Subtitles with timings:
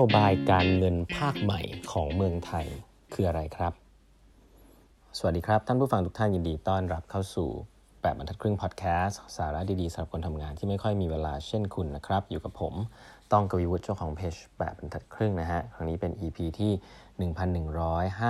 [0.00, 1.60] โยบายการเงินภาคใหม่
[1.92, 2.66] ของเมืองไทย
[3.12, 3.72] คืออะไรครับ
[5.18, 7.48] สวัสดีครับ ท่านผู้ฟังทุกท่านยินดีต้อนรับเข้าสู่
[8.02, 12.74] แบบบรรทัดครึ่งพอดแคสต์สาระดีๆสำหรับคนทำงานที่ไม่ค่อยมีเวลาเช่นคุณนะครับ อยู่กับผม
[13.32, 16.72] ต้องกวีวุฒิเจ้าของเพจแบบบรรทัดครึ่งนะฮะ ครั้งนี้เป็น EP ที่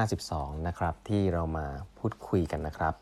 [0.08, 1.66] 1152 นะครับ ที่เรามา
[1.98, 2.94] พูดคุยกันนะครับ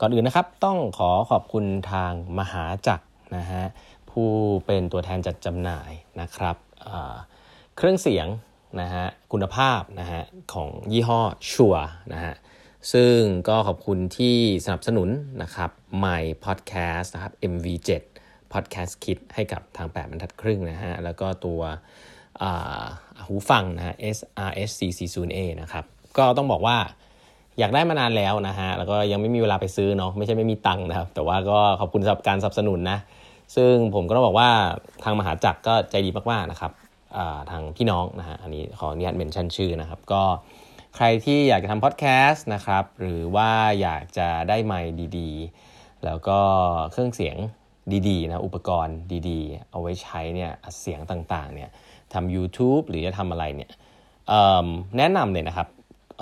[0.00, 3.64] ก่อนอื่นนะครับต้องขอขอบคุณทางมหาจักรนะฮะ
[4.10, 4.28] ผู้
[4.66, 5.90] เป็นตัวแทนจัดจำหน่าย
[6.20, 6.56] นะครับ
[7.78, 8.28] เครื่องเสียง
[8.80, 10.22] นะฮะคุณภาพนะฮะ
[10.52, 11.20] ของยี่ห้อ
[11.52, 11.74] ชัว
[12.12, 12.34] นะฮะ
[12.92, 15.08] ซึ่งก็ขอบคุณที่สนับสนุน
[15.42, 15.70] นะครับ
[16.04, 17.90] My Podcast นะครับ MV7
[18.52, 21.60] Podcast Kit ให้กับทางแปดบรรทัดครึ่งนะฮะแล้วก็ตัว
[23.26, 25.84] หูฟังนะฮะ SRS440A นะครับ
[26.18, 26.76] ก็ต้องบอกว่า
[27.58, 32.98] อยากได้มานานแล้วนะฮะแล้วก็ยังไม่มีเวลาไปซื้อเนาะไม่ใช่ไม่มีตังค์นะครับ แต่ว่าก็ขอบคุณสำหรับการสนับสนุนนะ
[33.56, 34.50] ซึ่งผมก็ต้องบอกว่า
[35.04, 36.72] ทางมหาจักรก็ใจดีมากๆนะครับ
[37.50, 40.22] ทางพี่น้องนะฮะอันนี้ขออนุญาตเมนชั่นชื่อนะครับ ก็
[40.96, 46.38] ใครที่อยากจะทำพอดแคสต์นะครับ หรือว่าอยากจะได้ไมค์ดีๆ แล้วก็
[46.92, 47.36] เครื่องเสียง
[48.08, 48.96] ดีๆนะอุปกรณ์
[49.28, 51.70] ดีๆ เอาไว้ใช้เนี่ยเสียงต่างๆเนี่ย
[52.12, 53.70] ทำ YouTube หรือจะทำอะไรเนี่ย
[54.98, 55.68] แนะนำเลยนะครับ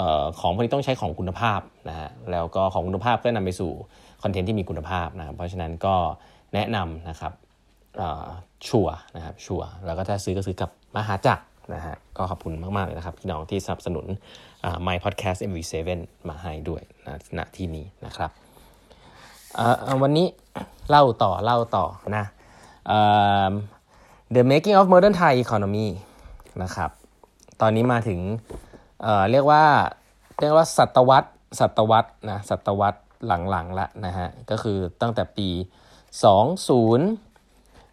[0.00, 3.72] ออของพวกนี้ต้องใช้ของคุณภาพนะฮะแล้วก็ของคุณภาพก็นำไปสู่
[4.22, 5.94] คอนเทนต์ที่มีคุณภาพนะเพราะฉะนั้นก็
[6.54, 7.32] แนะนำนะครับ
[8.68, 14.06] ชัวนะครับชัวแล้วก็ถ้าซื้อก็ซื้อกับมหาจักรนะฮะก็ขอบคุณมากๆเลยนะครับ พี่น้องที่สนับสนุน
[14.86, 15.74] My Podcast MV7
[16.28, 18.30] มาให้ด้วยนะณที่นี้นะครับ
[20.02, 20.26] วันนี้
[20.88, 21.84] เล่าต่อเล่าต่อ
[22.16, 22.24] นะ
[24.34, 25.88] The Making of Modern Thai Economy
[26.62, 26.90] นะครับ
[27.60, 28.20] ตอนนี้มาถึง
[29.02, 29.64] เเรียกว่า
[30.40, 31.26] เรียกว่าศตวรรษ
[31.60, 35.48] ศตวรรษนะศตวรรษหลังๆละนะฮะก็คือตั้งแต่ปี
[36.24, 37.33] 20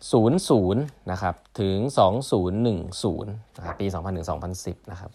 [0.10, 0.74] 00
[1.12, 1.78] นะครับถึง
[2.32, 3.24] 2010
[3.58, 4.28] นะครับปี 2000ถึง
[4.60, 5.12] 2010นะครับ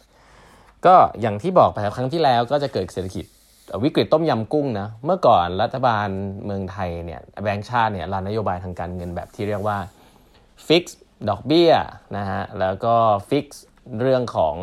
[0.86, 3.26] ก็อย่างที่บอกไปครั้งที่แล้วก็จะเกิดเศรษฐกิจ
[3.84, 6.08] วิกฤตต้มยำกุ้งนะเมื่อก่อนรัฐบาล
[6.44, 9.78] เมืองไทยเนี่ยแบงก์ชาติเนี่ยรันนโยบายทางการเงินแบบที่เรียกว่า
[10.66, 11.72] ฟิกซ์ดอกเบี้ย
[12.16, 12.94] นะฮะแล้วก็
[13.28, 13.64] fix
[14.00, 14.56] เรื่องของ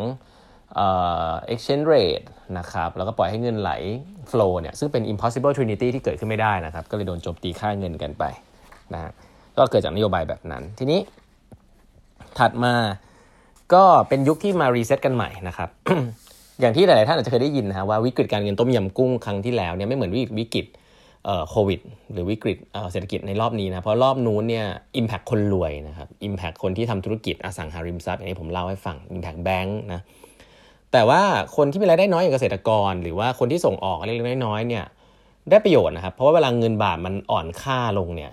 [0.74, 0.88] เอ่
[1.28, 2.26] อ exchange rate
[2.58, 3.70] นะครับแล้วก็ปล่อยให้เงินไหล
[4.30, 8.24] flow เนี่ยซึ่งเป็น impossible trinity ที่เกิดขึ้นไม่ได้นะครับ ก็เลยโดนโจมตีค่าเงินกันไป
[8.94, 9.12] นะฮะ
[9.58, 11.00] ก็เกิดจากนโยบายแบบนั้น ทีนี้
[12.38, 12.74] ถัดมา
[13.74, 15.68] ก็เป็นยุคที่มา reset กันใหม่นะครับ
[16.60, 20.66] อย่างที่หลายๆท่านอาจจะเคยได้ยินนะว่าวิกฤตการเงินต้มยำกุ้งครั้งที่แล้วเนี่ยไม่เหมือนวิกฤต
[21.50, 21.80] โควิด
[22.12, 22.58] หรือวิกฤต
[22.92, 24.66] เศรษฐกิจในรอบนี้นะ เพราะรอบนู้นเนี่ย
[24.96, 30.00] อิมแพคคนรวยนะครับอิมแพคคนที่ทำธุรกิจอสังหาริมทรัพย์อย่างนี้ผมเล่าให้ฟังอิมแพคแบงค์นะ
[30.92, 31.22] แต่ว่า
[31.56, 34.84] คนที่มีรายได้น้อยอย่างเกษตรกร หรือว่าคนที่ส่งออกเล็กๆน้อยๆเนี่ย
[35.50, 38.30] ได้ประโยชน์นะครับ เพราะว่าเวลาเงินบาทมันอ่อนค่าลงเนี่ย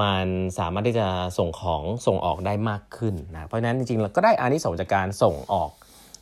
[0.00, 0.26] มัน
[0.58, 1.06] สามารถที่จะ
[1.38, 5.70] ส่งของส่งออกได้มากขึ้นนะเพราะฉะนั้นจริงๆเราก็ได้อานิสงส์จากการส่งออก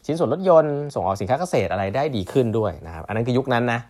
[0.04, 3.80] ชิ้นส่วนรถยนต์ ส่งออกสินค้าเกษตรอะไรได้ดีขึ้นด้วยนะครับอันนั้นคือยุคนั้นนะ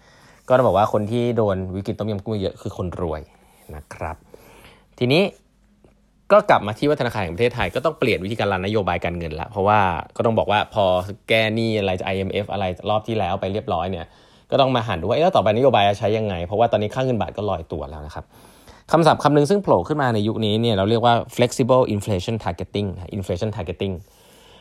[0.48, 3.20] ก็ต้องบอกว่าคนที่โดนวิกฤตต้มยำกุ้งเยอะคือคนรวย
[3.74, 4.16] นะครับ
[4.98, 5.22] ทีนี้
[6.32, 9.80] ก็กลับมาที่วัฒนาคารแห่งประเทศไทยก็ต้องเปลี่ยนวิธีการรันนโยบายการเงินละเพราะว่า
[10.16, 10.84] ก็ต้องบอกว่าพอ
[11.28, 14.06] แก้หนี้อะไรจะ IMF อะไรรอบที่แล้วไปเรียบร้อยเนี่ย
[14.50, 18.24] ก็ต้องมาหันดูว่าแล้วต่อไปนโยบายจะใช้ยังไง เพราะว่าตอนนี้ค่าเงินบาทก็ลอยตัวแล้วนะครับ
[18.92, 23.94] คำศัพท์คำหนึ่งซึ่งโผล่ขึ้นมาในยุคนี้เนี่ยเราเรียกว่า flexible inflation targeting inflation targeting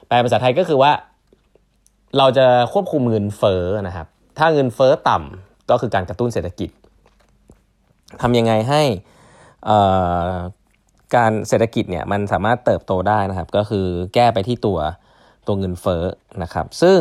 [0.08, 0.92] แปลภาษาไทยก็คือว่า
[2.18, 6.70] เราจะควบคุมเงินเฟ้อนะครับ ถ้าเงินเฟ้อต่ำก็คือการกระตุ้นเศรษฐกิจ
[8.22, 8.82] ทำยังไงให้
[11.16, 14.80] การเศรษฐกิจเนี่ยมันสามารถเติบโตได้นะครับ ก็คือแก้ไปที่ตัว
[15.48, 16.04] ตัวเงินเฟ้อ
[16.44, 17.00] นะครับ ซึ่ง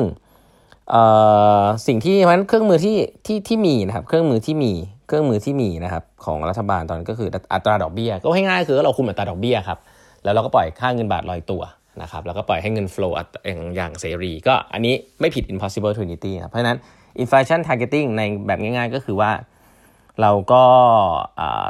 [1.86, 2.96] สิ่งที่เพราะฉะนั้นเครื่องมือที่
[3.26, 4.72] ที่ที่มีนะครับ เครื่องมือที่มี
[5.06, 9.78] เครื่องมือที่มีนะครับของรัฐบาลตอนนั้นก็คืออัตราดอกเบี้ยก็ให้ง่ายคือเราคุมอัตราดอกเบี้ยครับ
[10.24, 11.62] แล้วเราก็ปล่อยค่าเงินบาทลอยตัว
[12.02, 13.12] นะครับแล้วก็ปล่อยให้เงิน flow
[13.46, 16.78] อย่างอย่างเสรี ก็อันนี้ไม่ผิด impossible trinity ครับเพราะฉะนั้น
[17.22, 19.30] inflation targeting ในแบบง่าย ๆ ก็คือว่า
[20.20, 20.64] เราก็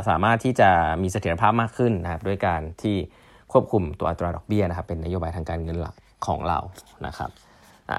[0.08, 0.70] สามารถที่จะ
[1.02, 2.96] มีเสถียรภาพมากขึ้นนะครับด้วยการที่
[3.52, 5.94] ควบคุมตัวอัตราดอกเบี้ยนะครับเป็นนโยบายทางการเงินหลัก
[6.26, 6.58] ของเรา
[7.06, 7.30] นะครับ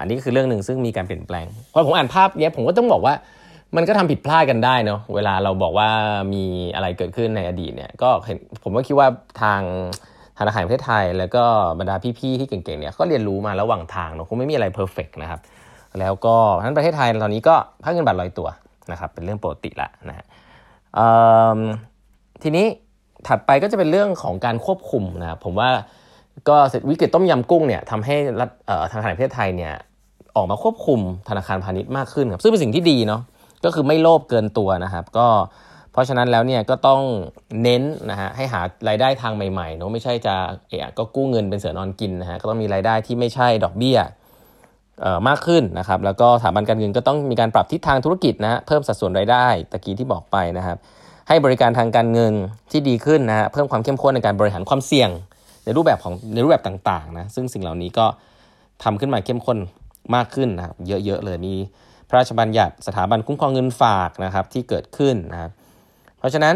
[0.00, 3.14] อันนี้คือเรื่องหนึ่งซึ่งมีการเปลี่ยนแปลงพอผมอ่านภาพเนี้ยผมก็ต้องบอกว่า
[3.76, 5.88] มันก็ทำผิดพลาดกันได้เนาะเวลาเราบอกว่า
[6.34, 9.08] มีอะไรเกิดขึ้นในอดีตเนี่ยก็เห็นผมก็คิดว่า
[9.42, 9.60] ทาง
[10.38, 11.44] ธนาคารประเทศไทย แล้วก็
[11.78, 15.40] บรรดาพี่ๆที่เก่งๆเนี่ยก็เรียนรู้มาระหว่างทางเนาะคงไม่มีอะไรเพอร์เฟกนะครับ
[15.98, 18.48] แล้วก็ทั้นประเทศไทยตอนนี้ก็พักเงินบาทลอยตัว
[18.92, 20.26] นะครับเป็นเรื่องปกติละนะฮะ
[22.42, 22.66] ทีนี้
[23.26, 25.70] ถัดไปก็จะเป็นเรื่องของการควบคุมนะครับผมว่า
[26.48, 28.50] ก็เสร็จวิกฤตต้มยำกุ้งเนี่ยทำให้รัฐ
[28.90, 29.72] ธนาคารประเทศไทยเนี่ย
[30.36, 33.22] ออกมาควบคุมธนาคารพาณิชย์มากขึ้นครับซึ่งเป็นสิ่งที่ดีเนาะ
[33.66, 35.28] ก็คือไม่โลภเกินตัวนะครับ ก็
[35.92, 37.00] เพราะฉะนั้นแล้วเนี่ยก็ต้อง
[37.62, 40.34] เน้นนะฮะให้หารายได้ทางใหม่ๆเนาะไม่ใช่จะ
[40.68, 43.98] เอะก็กู้เงินเป็นเสือนอนกินนะฮะก็ต้องมีรายได้ที่ไม่ใช่ดอกเบี้ย
[45.28, 50.76] มากขึ้นนะครับ แล้วก็สถาบันการเงินก็ต้องมีการปรับทิศทางธุรกิจนะฮะเพิ่มสัดส่วนรายได้ตะกี้ที่บอกไปนะครับ
[51.28, 52.34] ให้บริการทางการเงิน
[52.70, 55.10] ที่ดีขึ้นนะฮะเพิ่มความเข้มข้นในการบริหารความเสี่ยง
[55.64, 58.06] ในรูปแบบของในรูปแบบต่างๆนะซึ่งสิ่งเหล่านี้ก็
[58.82, 59.58] ทำขึ้นมาเข้มข้น
[60.14, 61.54] มากขึ้นนะครับเยอะๆเลยมี
[62.08, 65.50] พระราชบัญญัติสถาบันคุ้มครองเงินฝากนะครับที่เกิดขึ้นนะครับ
[66.18, 66.54] เพราะฉะนั้น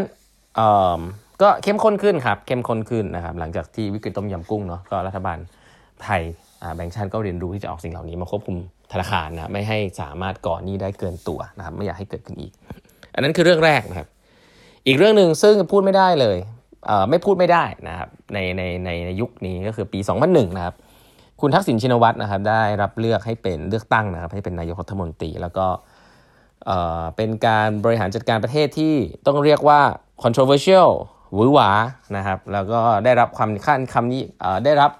[1.41, 5.37] ก็เข้มข้นขึ้นครับเข้มข้นขึ้นนะครับหลังจากที่วิกฤตต้มยำกุ้งเนาะก็รัฐบาล
[6.03, 6.21] ไทย
[6.75, 8.57] แบงก์ชาติก็เรียนรู้ที่จะออกสิ่งเหล่านี้มาควบคุม
[8.91, 12.53] ธนาคารนะไม่ให้สามารถก่อหนี้ได้เกินตัวนะครับไม่อยากให้เกิดขึ้นอีก
[13.13, 14.07] อันนั้นคือเรื่องแรกนะครับ
[14.87, 16.37] อีกเรื่องหนึ่งซึ่งพูดไม่ได้เลย
[17.09, 20.75] ไม่พูดไม่ได้นะครับในในในในยุคนี้ก็คือปี 2001 นะครับ
[21.41, 25.65] คุณทักษิณชินวัตรนะครับ ได้รับเลือกให้เป็นเลือกตั้งนะครับ ให้เป็นนายกรัฐมนตรี แล้วก็
[27.15, 28.93] เป็นการบริหารจัดการประเทศที่
[29.25, 29.81] ต้องเรียกว่า
[30.23, 30.89] controversial
[31.33, 31.69] หวือหวา
[32.17, 34.21] นะครับ แล้วก็ได้รับความขั้นคำนี้
[34.65, 34.91] ได้รับ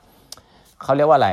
[0.84, 1.30] เขาเรียกว่าอะไร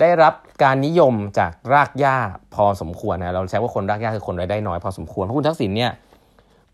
[0.00, 2.16] ได้รับการนิยมจากรากหญ้า
[2.54, 5.90] พอสมควรนะเราใช้ว่าคนรากหญ้าคือคนรายได้น้อยพอสมควรเพราะคุณทักษิณเนี่ย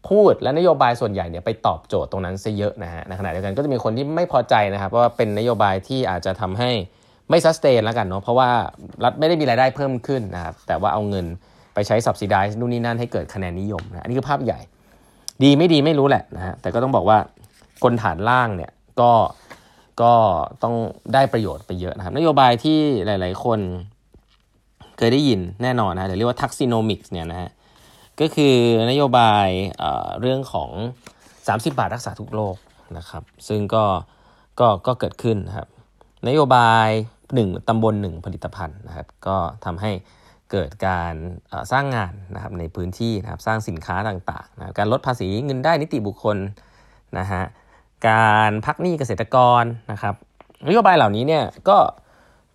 [0.08, 6.70] พูดและนโยบายส่วนใหญ่เนี่ยไปตอบโจทย์ตรงนั้นซะเยอะนะฮะในขณะเดียวกันก็จะมีคนที่ไม่พอใจนะครับว่าเป็นนโยบายที่อาจจะทำให้
[7.30, 8.50] ไม่ซัสเตนแล้วกันเนาะเพราะว่า
[9.04, 11.26] รัฐไม่ได้มีรายได้เพิ่มขึ้นนะครับแต่ว่าเอาเงิน
[11.74, 14.60] ไปใช้ subsidize นู่นนี่นั่นให้เกิดคะแนนนิยมนะอันนี้คือภาพใหญ่
[15.42, 17.18] ดีไม่ดีไม่รู้แหละนะฮะแต่ก็ต้องบอกว่า
[17.82, 18.70] คนฐานล่างเนี่ย
[19.00, 19.12] ก็
[20.02, 20.12] ก็
[20.62, 20.74] ต้อง
[21.14, 23.60] ได้ประโยชน์ไปเยอะนะครับ นโยบายที่หลาย ๆ คน
[24.98, 27.50] เคยได้ยินแน่นอนนะหรือเรียกว่า taxonomics เนี่ยนะฮะ
[28.20, 28.56] ก็คือ
[28.90, 29.48] นโยบาย
[29.78, 30.70] เเรื่องของ
[31.18, 32.56] 30 บาทรักษาทุกโรค
[32.98, 33.84] นะครับ ซึ่งก็
[34.60, 35.68] ก็ก็เกิดขึ้นนะครับ
[36.28, 36.88] นโยบาย
[37.36, 39.92] 1ตำบล1ผลิตภัณฑ์นะครับ ก็ทำให้
[40.50, 41.14] เกิดการ
[41.72, 46.36] สร้างงานนะครับในพื้นที่นะครับสร้างสินค้าต่างๆนะการลดภาษีเงินได้นิติบุคคล
[47.18, 47.42] นะฮะ
[48.08, 50.14] การพักหนี้เกษตรกรนะครับ
[50.68, 51.78] นโยบายเหล่านี้เนี่ยก็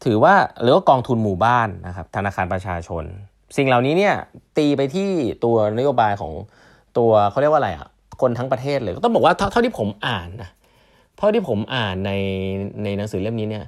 [0.05, 3.03] ถือว่าหรือว่ากองทุนหมู่บ้านนะครับธนาคารประชาชน
[3.57, 4.15] สิ่งเหล่านี้เนี่ย
[4.57, 5.09] ตีไปที่
[5.43, 6.33] ตัวนโยบายของ
[6.97, 7.87] ตัวเขาเรียกว่าอะไรอะ
[8.21, 10.49] คนทั้งประเทศเลย ก็ต้องบอกว่าเท่าที่ผมอ่านนะ
[11.17, 12.11] เท่าที่ผมอ่านใน
[12.83, 13.65] ในหนังสือเล่มนี้เนี่ย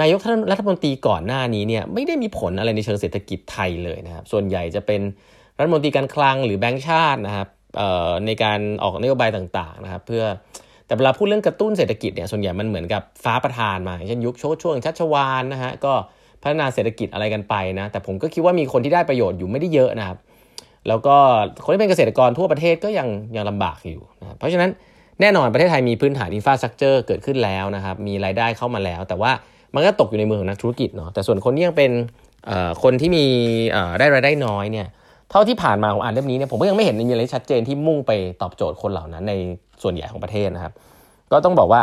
[0.00, 5.00] นายกท่านรัฐมนตรีก่อนหน้านี้เนี่ยไม่ได้มีผลอะไรในเชิงเศรษฐกิจไทยเลยนะครับ ส่วนใหญ่จะเป็น
[5.58, 7.48] รัฐมนตรีการคลังหรือแบงก์ชาตินะครับ
[8.26, 10.24] ในการออกนโยบายต่างๆนะครับ เพื่อ
[10.86, 15.92] แต่เวลาพูดเรื่องกระตุ้นเศรษฐกิจเนี่ยส่วนใหญ่มันเหมือนกับฟ้าประทานมาเช่นยุคช่วงชัชวานนะฮะก็
[16.42, 20.18] พัฒนาเศรษฐกิจอะไรกันไปนะแต่ผมก็คิดว่ามีคนที่ได้ประโยชน์อยู่ไม่ได้เยอะนะครับ
[20.88, 21.16] แล้วก็
[21.64, 24.70] คนที่เป็นเกษตรกรทั่วประเทศก็ยังยังลำบากอยู่นะเพราะฉะนั้น
[25.20, 29.32] แน่นอนประเทศไทยมีพื้นฐานอินฟราสตรักเจอร์เกิดขึ้นแล้วนะครับ มีรายได้เข้ามาแล้ว แต่ว่า
[29.74, 31.90] มันก็ตกอยู่ในมือของนักธุรกิจเนาะแต่ส่วนคนที่ยังเป็น
[32.82, 33.24] คนที่มี
[33.98, 34.86] ได้รายได้น้อยเนี่ย
[35.30, 38.12] เท่าที่ผ่านมาของอ่านเล่มนี้เนี่ยผมก็ยังไม่เห็นมีอะไรชัดเจนที่มุ่งไป
[38.42, 39.34] ตอบโจทย์คนเหล่านั้นใน
[39.82, 40.72] ส่วนใหญ่ของประเทศนะครับ
[41.32, 41.82] ก็ต้องบอกว่า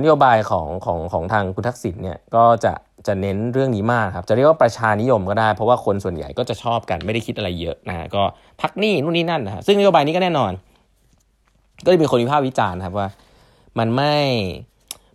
[0.00, 2.72] นโยบายของของของทางคุณทักษิณเนี่ยก็จะ
[3.06, 8.22] จะเน้นเรื่องนี้มากครับจะเรียกว่าประชานิยมก็ได้ เพราะว่าคนส่วนใหญ่ก็จะชอบกันไม่ได้คิดอะไรเยอะนะก็
[8.60, 10.52] พักหนี้นู่นนี่นั่นนะซึ่งนโยบายนี้ก็แน่นอน
[11.84, 13.08] ก็จะมีคนวิพากษ์วิจารณ์ครับว่า
[13.78, 14.16] มันไม่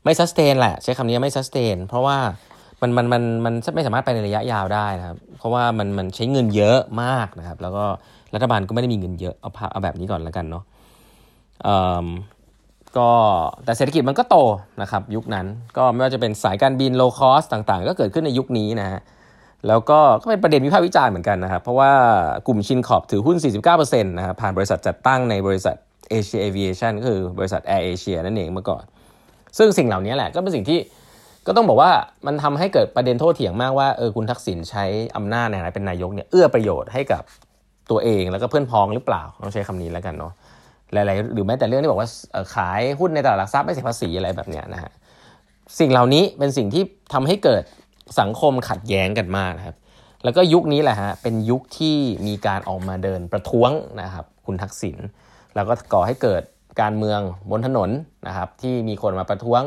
[0.08, 2.18] ไม่ sustain แหละ ใช้คำนี้ไม่ sustain เพราะว่า
[2.82, 7.86] มันมันมันมันไม่สามารถไปในระยะยาวได้นะครับ เพราะว่ามันมันใช้เงินเยอะมากนะครับ แล้วก็
[8.34, 10.64] รัฐบาลก็ไม่ได้มีเงินเยอะเอาเอาแบบนี้ก่อนแล้วกันเนาะ
[12.98, 13.10] ก็
[13.66, 14.38] แต่เศรษฐกิจมันก็โต
[14.82, 15.46] นะครับ ยุคนั้น
[15.78, 19.02] ก็ไม่ว่าจะเป็นสายการบิน low cost ต่างๆ ก็เกิดขึ้นในยุคนี้นะฮะ
[19.68, 21.92] แล้วก็ก็เป็นประเด็นวิพากษ์วิจารณ์เหมือนกันนะครับ เพราะว่า
[22.48, 25.76] กลุ่มชินขอบถือหุ้น 49%นะครับผ่านบริษัทจัดตั้งในบริษัท
[26.10, 28.84] เอเชียเอเวียชันก็คือบริษัทแอร์เอเชียนั่นเองเมื่อก่อน
[29.58, 30.80] ซึ่งสิ่งเหล่านี้แหละก็เป็นสิ่งที่
[31.48, 31.92] ก็ต้องบอกว่า
[32.26, 34.86] มันทำให้เกิดประเด็นโทษเถียงมากว่าเออคุณทักษิณใช้
[35.16, 37.24] อำนาจในฐานะเป็นนายกเนี่ยเอื้อประโยชน์ให้กับ
[37.92, 40.34] ตัวเองแล้วก็เพื่อนพ้องหรือเปล่าต้องใช้คำนี้แล้วกันเนาะ
[40.94, 42.10] หลายๆหรือแม้แต่เรื่องที่บอกว่า
[42.56, 44.92] ขายหุ้นในตลาดหลักทรัพย์ไม่เสียภาษีอะไรแบบเนี้ยนะฮะ
[45.80, 46.84] สิ่งเหล่านี้เป็นสิ่งที่
[47.14, 47.64] ทำให้เกิด
[48.20, 49.76] สังคมขัดแย้งกันมากนะครับ
[50.24, 51.96] แล้วก็ยุคนี้แหละฮะเป็นยุคที่
[52.28, 53.72] มีการออกมาเดินประท้วง
[54.02, 54.98] นะครับ คุณทักษิณ
[55.56, 56.44] แล้วก็ก่อให้เกิด
[56.82, 57.20] การเมือง
[57.52, 57.90] บนถนน
[58.28, 59.62] นะครับที่มีคนมาประท้วง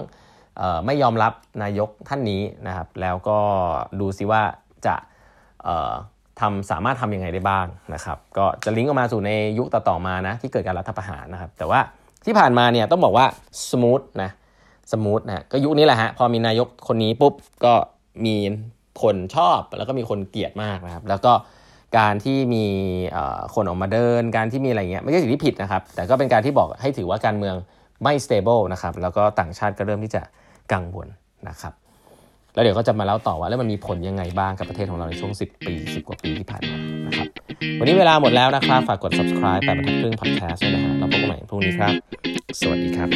[0.87, 3.39] ไม่ยอมรับนายกท่านนี้นะครับ แล้วก็
[4.01, 4.43] ดูซิว่า
[4.87, 4.95] จะ
[6.41, 11.81] ทำสามารถทำยังไงได้บ้างนะครับ ก็จะลิงก์ออกมาสู่ในยุคต่อๆมานะที่เกิดการรัฐประหารนะครับ แต่ว่า
[12.27, 13.27] ที่ผ่านมาเนี่ยต้องบอกว่า
[13.71, 14.31] smooth นะ
[14.93, 17.75] smooth นะก็ยุคนี้แหละฮะพอมีนายกคนนี้ปุ๊บก็
[18.27, 18.37] มี
[19.03, 21.33] คนชอบแล้วก็มีคนเกลียดมากนะครับ แล้วก็
[21.99, 22.65] การที่มี
[23.55, 27.55] คนออกมาเดิน การที่มีอะไรเงี้ยไม่ใช่สิ่งที่ผิดนะครับ แต่ก็เป็นการที่บอกให้ถือว่าการเมือง
[28.03, 30.23] ไม่ stable นะครับ แล้วก็ต่างชาติก็เริ่มที่จะ
[30.73, 31.09] กังวล
[31.49, 31.73] นะครับ
[32.55, 37.27] แล้วเดี๋ยวก็จะมาเล่าต่อว่าแล้วมันมีผลยังไงบ้างกับประเทศของเราในช่วง 10 ปี 10 กว่าปีที่ผ่านมานะครับ
[37.81, 41.93] วันนี้เวลาหมดแล้วนะครับ ฝากกด subscribe แปดบรรทัดครึ่ง podcast ด้วยนะฮะเราพบกันใหม่พรุ่งนี้ครับ
[42.61, 43.09] สวัสดีครับ